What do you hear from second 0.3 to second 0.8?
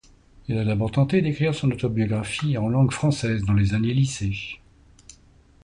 Il a